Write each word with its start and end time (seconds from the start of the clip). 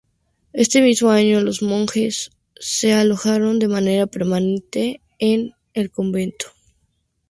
Este 0.53 0.81
mismo 0.81 1.11
año 1.11 1.41
los 1.41 1.61
monjes 1.61 2.31
se 2.55 2.93
alojaron 2.93 3.59
de 3.59 3.67
manera 3.67 4.07
permanente 4.07 4.99
en 5.19 5.51
el 5.75 5.91
convento. 5.91 6.47